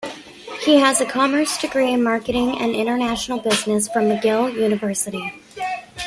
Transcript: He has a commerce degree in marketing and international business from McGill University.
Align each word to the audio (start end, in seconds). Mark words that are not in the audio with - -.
He 0.61 0.79
has 0.79 0.99
a 0.99 1.05
commerce 1.05 1.59
degree 1.61 1.91
in 1.93 2.01
marketing 2.01 2.57
and 2.57 2.73
international 2.75 3.37
business 3.39 3.87
from 3.87 4.05
McGill 4.05 4.51
University. 4.51 5.31